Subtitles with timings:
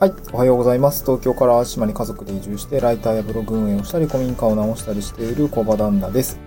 [0.00, 0.14] はい。
[0.32, 1.04] おはようございます。
[1.04, 6.40] 東京から島に家族で移住して、ライターやブログ運営をしたり、古民家を直したりしている小場旦那です。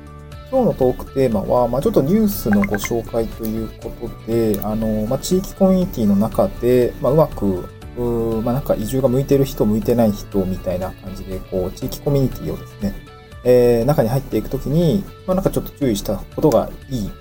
[0.49, 12.96] 今日のトークテーマは、まあ、ちょっとニュースのご紹介ということで、あの、まあ、地域コミュニティの中で、まあ、うまく、うまあ、なんか移住が向いてる人、向いてない人みたいな感じで、こう、地域コミュニティをですね、
[13.44, 17.12] えー、中に入っていくときに、まあ、なんかちょっと注意したことがいい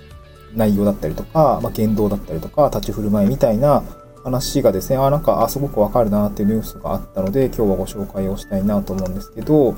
[0.54, 3.82] 内容だったりとか、まあ、言動だったりとか、立ち振る舞いみたいな、
[4.24, 9.74] 話がですね、あ、なんか、あ、すごくわかるなっていうニュースがあったので、今日はご紹介をしたいなと思うんですけど、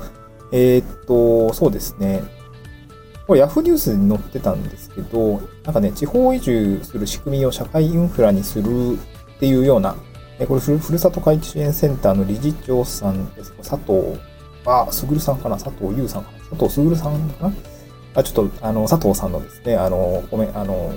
[0.51, 2.23] えー、っと、そうですね。
[3.27, 8.97] これ Yahoo ニュースに載ってたんですけど、なんかね、地方移住する仕組みを社会インフラにするっ
[9.39, 9.95] ていうような、
[10.47, 13.51] これふるさと回帰支援センターの理事長さんです。
[13.63, 14.19] 佐藤、
[14.65, 15.57] あ、すぐるさんかな？
[15.57, 16.37] 佐藤優さんかな？
[16.49, 17.53] 佐藤すぐるさんかな？
[18.13, 20.91] あ、ちょっと、あの、佐藤さんのですね、あの、ごめん、あの、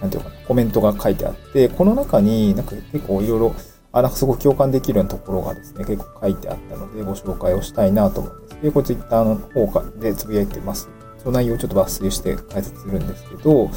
[0.00, 3.54] なんていうかな、コメントが書いてあって、この中になんか結構いろいろ、
[3.92, 8.62] あ、なんかすごく共感できるようなところがですね、結構書いてあったので、ご紹介をしたいなと思うんです。
[8.62, 10.88] で、これツイッターの方でつぶやいてます。
[11.18, 13.70] その内容をちょっと抜粋して解説するんですけど、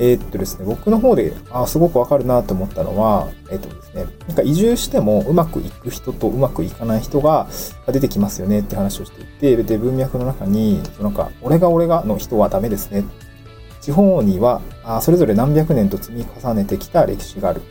[0.00, 7.46] えー、っとですね、僕の方で、あ、すごくわかるなと思ったのは、えー、っとですね、なんか移住してもうまくいく人とうまくいかない人が
[7.86, 13.04] 出てきますよねって話をしていて、で、文脈の中に、なんか、俺が俺がの人はダメですね
[13.80, 14.60] 地方には
[15.00, 17.62] それぞれ何百年と積み重ねてきた歴史がある。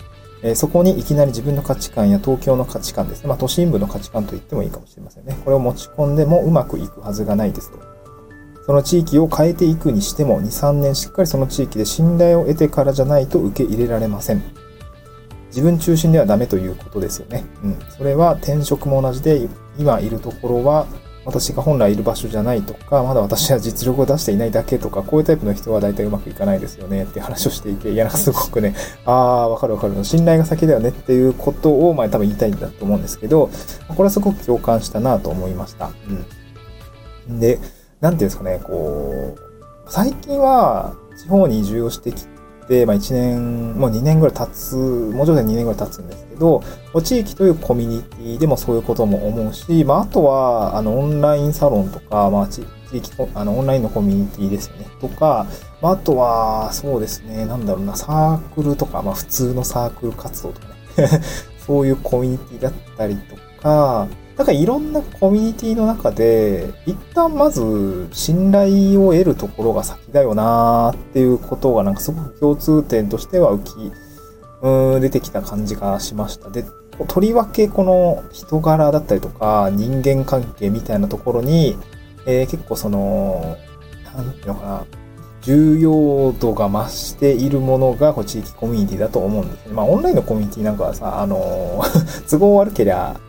[0.41, 3.27] えそこにいきなり自分の価値観や東京の価値観ですね。
[3.27, 5.37] まあ都心部の価値観と言ってもいいかもしれませんね。
[5.43, 7.79] これを持ち込んでもうまくいくはずがないですと。
[8.65, 14.43] その地域を変えていくにしても2、3年しっかりその地域で信頼を得てからじゃないと受け入れられません。
[15.47, 17.43] 自分中心ではダメということですよね。
[17.63, 17.79] うん。
[17.89, 20.85] それは転職も同じで、今いるところは
[21.29, 30.03] 私が本来いる場所じゃないとか、まだ私は実力を出していないだけとか、こういうタイプの人は大体うまくいかないですよねって話をしていて、いや、なんかすごくね、ああ、わかるわかる。
[30.03, 33.49] 信頼が先だよねっていうことを、まあ多分言いたいんだと思うんですけど、
[33.87, 35.91] これはすごく共感したなと思いました。
[37.27, 37.39] うん。
[37.39, 37.59] で、
[38.01, 39.39] なんていうんですかね、こう、
[39.87, 42.38] 最近は地方に移住をしてきて、
[42.85, 46.61] まあ1年、もう2年ぐらい経つ、もうちょっと2年ぐらい経つんですけど、
[47.03, 52.63] 地域というコミュニティでもそういうことも思うし、まああとは、あの、オンラインサロンとか、まあ地
[52.93, 54.85] 域、あの、オンラインのコミュニティですよね。
[55.01, 55.47] とか、
[55.81, 61.21] まああとは、そうですね、なんだろうな、サークルとか、まあ普通のサークル活動とかね。
[61.65, 64.07] そういうコミュニティだったりとか、
[64.39, 73.91] なんかいろんなコミュニティの中で、一旦まず信頼を得るところが先だよなーっていうことがなんかすごく共通点としては浮き、
[74.61, 76.49] うん、出てきた感じがしました。
[76.49, 76.63] で、
[77.09, 81.75] とりわけこの人柄だったりとか人間関係みたいなところに、
[82.25, 83.57] えー、結構その、
[84.15, 84.85] なんていうのかな、
[85.41, 89.73] 重要度が増しているものがこう地域コミュニティだと思うんですね。
[89.73, 91.83] まあオンラインのコミュニティなんかはさ、あの
[92.31, 93.19] 都合悪けりゃ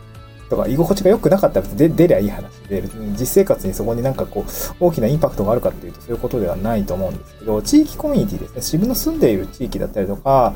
[0.51, 2.83] とか居心地が良くなかったら出出りゃいい話で、
[3.17, 8.55] 実生活にそこになんかこう、大きなインパクトがあるかっていうとそういうことではないと思うんですけど、地域コミュニティですね。
[8.57, 10.53] 自分の住んでいる地域だったりとか、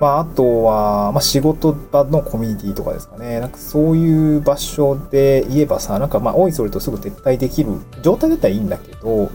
[0.00, 3.40] まあ、あとは、まあ、仕事場のコミュニティとかですかね。
[3.40, 7.72] なんかそういう場所で言えばさ、なんかまあ、おいそれとすぐ撤退できる
[8.02, 9.30] 状態だったらいいんだけど、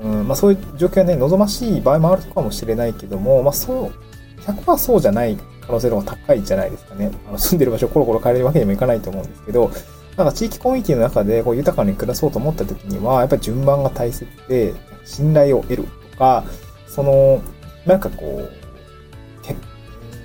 [0.00, 4.07] うん、まあそういう状況はね、望ましい場合もあるかもしれないけども、まあそう、
[4.46, 7.10] 100%そうじゃない可能性の方が高いじゃないですかね。
[7.28, 9.70] あの住んでる場所を コロコロ変えるわけにもいかないと思うんですけど、
[10.16, 16.44] なんか地域コミュニティの中でこう豊かに暮らそうと思った時には、やっぱり順番が大切で、信頼を得るとか、
[16.86, 17.40] その、
[17.86, 18.58] なんかこう、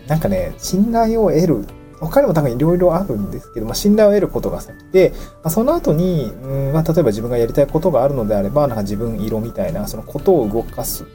[0.07, 1.65] なんかね、信頼を得る
[2.07, 11.05] 他にも多分いろいろあるんですけど、まあ、信頼を得ることが先で、まあ、その後に、うんまあ、例えば自分がやりたいことがあるのであれば、なんか自分色みたいな、そのことを動かす、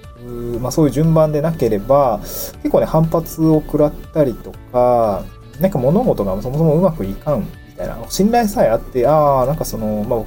[0.60, 5.24] まあ、そういう順番でなければ、結構ね、反発を食らったりとか、
[5.60, 7.46] なんか物事がそもそもうまくいかんみ
[7.76, 10.20] たいな、信頼さえあって、ああ、なんかその、まあ、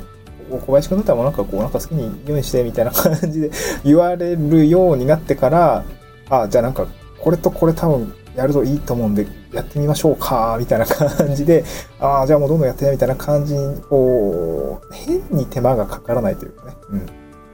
[0.60, 3.52] 小林くんだったらもうなんかこう、なんか好きに用意してみたいな感じで
[3.84, 5.84] 言われるようになってから、
[6.30, 6.88] ああ、じゃあなんか、
[7.20, 11.64] これとこれ多分やるといいと思うんで、やってみましょうか、みたいな感じで、
[12.00, 17.06] ああ、じゃあもうどんどんやってみたいな感じに、こう、変に手間がかからないというかね、うん。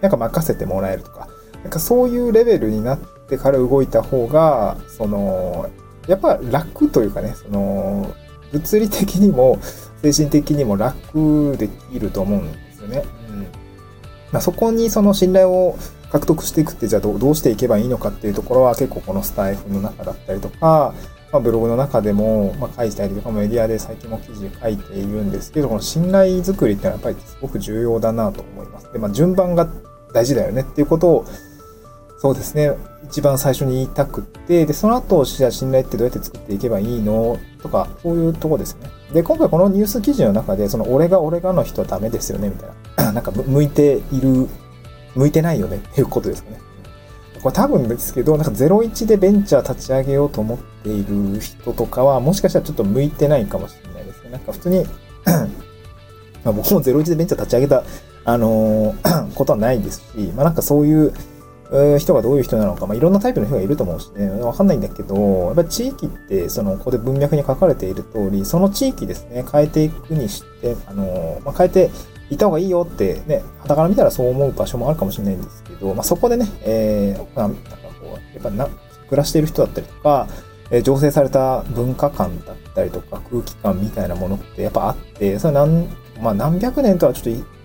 [0.02, 1.28] なんか任せてもらえるとか、
[1.64, 5.70] なんかそういうレベルになってから動いた方が、その、
[6.08, 8.14] やっぱ楽というかね、その、
[8.52, 9.60] 物理的にも
[10.02, 13.04] 精神的にも楽できると思うんですよね。
[13.30, 13.42] うん。
[14.32, 15.78] まあ、そこにその信頼を
[16.12, 20.94] 獲得していくってじゃあどうしていけばいいのかっていうところは結構このスタイフの中だったりとか、
[21.32, 28.92] まあ、ブログの中でも、まあ、書いたりとかメディアで最近も記事書いているんですけど、この信頼づくりってのはやっぱりすごく重要だなと思います。
[28.94, 29.68] で、まあ、順番が
[30.14, 31.26] 大事だよねっていうことを、
[32.20, 32.72] そうですね。
[33.06, 37.38] 一番最初に言いたくって、で、その後、じゃあ信頼ってどうやって作っていけばいいの？
[37.62, 38.90] とか、そういうとこですね。
[39.14, 42.70] で、今回このニュース記事の中で、その、俺が俺がの人はダメですよね、みたい
[43.06, 43.12] な。
[43.14, 44.48] なんか、向いている、
[45.16, 46.60] 向いてないよねっていうことですかね。
[47.42, 54.32] これ多分ですけど、なんか01でベンチャー立ち上げようと思っている人とかは、もしかしたらちょっと向いてないかもしれないですね。
[54.32, 54.86] なんか普通に
[56.44, 57.84] ま僕も01でベンチャー立ち上げた、
[58.28, 58.94] あの、
[59.36, 61.14] ことはないですし、まあなんかそういう、
[62.00, 71.92] 人がどういう人なのか、まあ、いろんなタイプの人がいると思うしね、わかんないんだけど、やっぱ地域って、その、ここで文脈に書かれている通り、その地域ですね、変えていくにして、あの、まあ、変えて
[72.30, 78.70] いった方がいいよってね、肌から見たらそう思う場所もあるかもしれないんですけど、まあ、そこでね、えー、なんかこう、やっぱな、
[79.10, 80.28] 暮らしている人だったりとか、
[80.72, 85.88] えー、醸成された文化観だったりとか空気感みたいなものってやっぱあって、それ何、
[86.22, 87.57] まあ何百年とはちょっと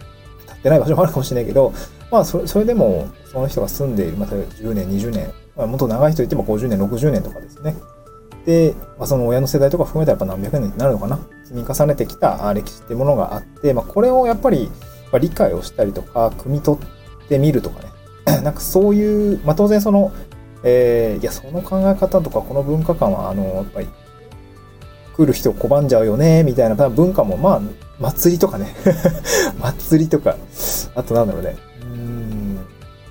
[0.63, 1.75] ってない場所もあるかもしれないけど、
[2.11, 7.77] まあそれ、それでも、その人が住んでいる、また10年、20年、まあ、もっと長い人言っても50年、60年とかですね。
[8.47, 11.19] で、まあ、その親の世代とか含めたらやっぱ何百年になるのかな。
[11.45, 14.71] 積み重ねてきた歴史っていうものがあって、まあ、これをやっぱり
[15.13, 18.41] ま理解をしたりとか、汲み取ってみるとかね。
[18.43, 20.13] なんかそういう、まあ、当然その、
[20.65, 23.89] えー、いや、その考え方とか、この文化観は、あの、やっぱり、
[25.17, 27.61] 来る人を拒んじゃうよね、みたいな文化も、まあ、
[28.01, 28.75] 祭りとかね。
[29.61, 30.37] 祭りとか、
[30.95, 31.57] あとなんだろうね。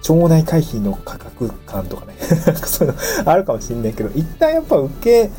[0.02, 2.16] 町内会費の価格感とかね
[2.66, 2.94] そういう
[3.24, 5.30] のあるかもしんないけど、一旦やっぱ受け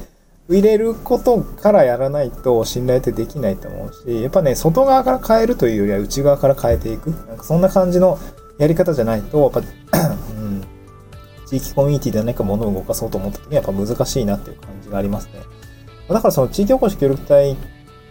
[0.49, 7.11] 入れることからやらないと信頼ってできないと思うし、やっぱね、外側から変えるというよりは内側から変えていく。
[7.11, 8.19] なんかそんな感じの
[8.59, 9.61] やり方じゃないと、やっぱ、
[10.37, 10.64] うん、
[11.47, 15.32] 地域コミュニティで何か物を動かそうと思った時にやっぱ難しいなっていう感じがありますね。
[16.08, 17.56] だからその地域おこし協力隊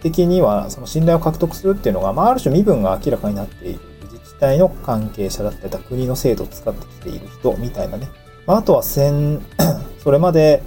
[0.01, 3.79] 的には、その信頼を獲得するっていうのが、まあ、ある種身分が明らかになっている
[4.11, 8.07] 自治体の関係者だったり、国の制度を使ってきている人みたいなね。
[8.47, 9.39] まあ、あとは先、
[10.03, 10.61] それまで、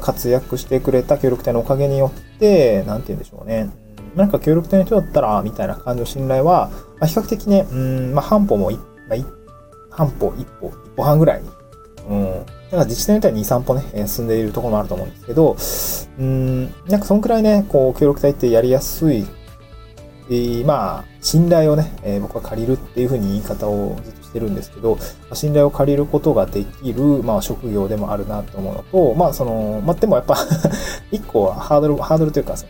[0.00, 3.70] 活躍してくれた協力隊のおかげによって、なんて言うんでしょうね。
[4.14, 8.78] なんか協力隊の人だったら、みたいな感じの信頼は、まあ、比較的ね、うん、まあ、半歩もま
[9.14, 9.18] あ、
[9.90, 11.42] 半歩、一歩、一歩半ぐらい。
[12.08, 12.46] うん。
[12.46, 15.56] だから自治体によっては2、3歩ね、進んでいるところもあると思うんですけど、
[16.18, 19.26] うん、なんかそんくらいね、こう、協力隊ってやりやすい
[20.28, 24.98] えー、まあ、信頼をね、えー、僕は借りるっていうふうに言い方をずっとしてるんですけど、
[25.34, 30.36] 信頼を借りることができる、まあ、職業でもあるなと思うのと、まあ、その、まあ、でもやっぱ
[31.12, 32.66] 一個はハードル、ハードルというか、そ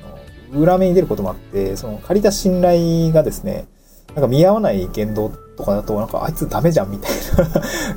[0.53, 3.67] の、裏目に出ることもあって、その、借りた信頼がですね、
[4.15, 7.11] なんか見合わない言動とかだと、なんかあいつダメじゃんみたい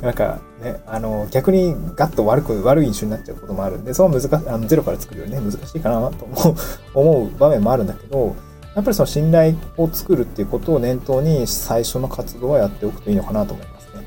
[0.08, 6.54] なんかね、あの、逆にガッと悪く、悪い印象になっちゃうこともあるんで、その難しい、あの、ゼロから作るよりね、難しいかなと思う、
[6.94, 8.34] 思う場面もあるんだけど、
[8.74, 14.06] やっぱりその信頼を作るっていうことを念頭に最初の活動はやっておくといいのかなと思いますね。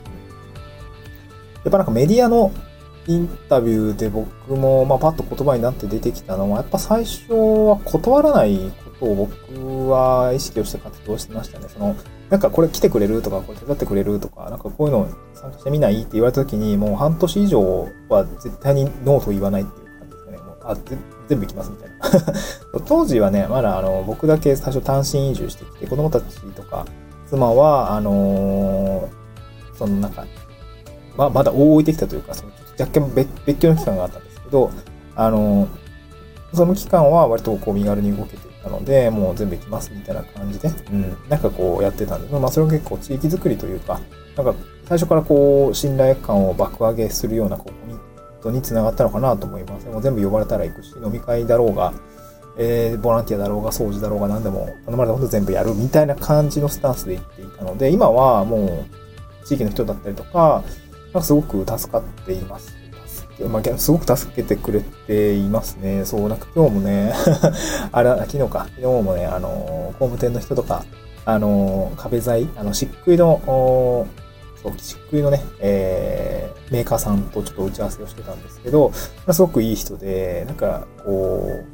[1.63, 2.51] やっぱなんかメディアの
[3.07, 11.67] インタビューで僕も、まあ、パッと言葉になって出てきたのは、やっぱ最初は断らないことを僕は意識をして活動してましたね。
[11.67, 11.95] その、
[12.29, 20.37] なんかこれ来てくれるとか、これ手伝ってくれるとか、なんかこういうの参加してみないって言われた時に、もう半年以上は絶対にノーと言わないっていう感じですね。
[20.37, 20.77] もうあ
[21.27, 22.79] 全部行きますみたいな。
[22.87, 26.85] 当時はね、まだあの、僕だけ最初単身移住してきて、子供たちとか、
[27.27, 30.25] 妻は、あのー、そのなんか、
[31.17, 34.71] まあ、まだ大置いてきたというか、その若干別別居の期間があったんですけど、
[35.15, 35.69] あのー、
[36.55, 43.99] その期間は割とこう身軽に動けていたので、もう全部行きますみたいな感じで、うん、なんかこうやってたんですまあそれは結構地域づくりというか、
[44.35, 44.55] なんか
[44.85, 47.99] 最初からこう信頼感を爆上げするようなこうコミ
[48.43, 49.87] トにつながったのかなと思います。
[49.87, 51.93] もう全部呼ばれたら行くし、飲み会だろうが、
[52.57, 58.85] えー、ボランティアだろうが、掃除だろうが何でも、頼まれたこと全部やるみたいな感じのスタンスで行っていたので、今はも
[59.41, 60.63] う、地域の人だったりとか、
[61.13, 62.83] なんかすごく助かっています。
[63.49, 66.05] まあ、すごく助けてくれていますね。
[66.05, 67.13] そう、なんか今日もね
[67.91, 70.85] あれ、昨日か、昨日もね、あの、工務店の人とか、
[71.25, 73.41] あの、壁材、あの、漆喰の、
[74.61, 78.95] そう、漆喰のね、えー、メーカーさんとちょっと打ち合わせをしてたんですけど、ま
[79.27, 81.65] あ、すごくいい人で、なんか、こう、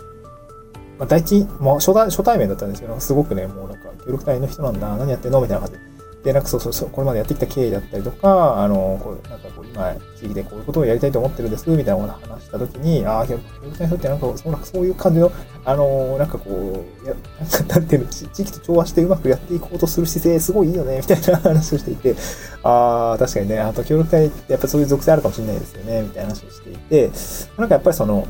[0.98, 5.89] まあ、第一、もう初対初対面だったんですけど、すごくね、もうなんか、協力隊の人なんだ、何やってんのみたいな感じで。
[6.24, 15.32] で、なんかそうそうそう、これまでやってきた経緯だったりとか、あの、こう、なんかこう、今、地域でこういうことをやりたいと思ってるんです、みたいなことを話したときに、ああ、協力隊の人ってなんか、そうなんかそういう感じの、
[15.64, 17.16] あの、なんかこう、や、
[17.70, 22.16] なんていうの、地域と調和してうまくやっていこうとする姿勢、すごいいいよね、みたいな話をしていて、
[22.64, 27.12] ああ、確かにね、あと協力隊ってやっぱそういう属性あるかもしれないですよね、みたいな話をしていて、
[27.58, 28.28] なんかやっぱりその、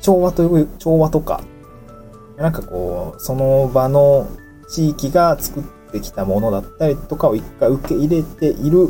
[0.00, 1.42] 調和という、調和とか、
[2.36, 4.26] なんかこう、その場の
[4.68, 8.88] 地域が作ってきたものだったりとかを一回受け入れている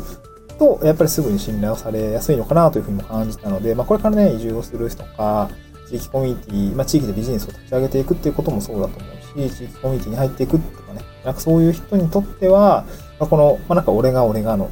[0.57, 5.49] と、やっぱりすぐに信頼をされやすいのかなというふうにも感じたので、まあ、これからね、移住をする人とか、
[5.89, 9.07] 地域コミュニティ、まあ、地域でビジネスを立ち上げていくっていうこともそうだと思
[9.47, 12.85] うし、地域コミュニティに入っていくとかね、なんかそういう人にとっては、
[13.19, 14.69] まあ、この、まあ、なんか俺が俺がの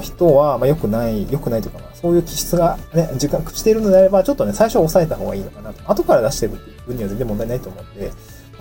[0.00, 5.90] 人は、まあ、良くない、良くないというか、そういう気質がね、自覚しているのであれば、ちょっとね、最初は抑えた方がいいのかなと。
[5.90, 8.12] 後から出していくっていう分には全然問題ないと思うんで、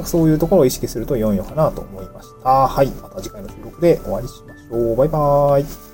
[0.05, 2.49] そういうところを意識すると良いのかなと思いました。
[2.49, 2.87] はい。
[2.87, 4.95] また次回の収録でお会いしましょう。
[4.95, 5.90] バイバーイ。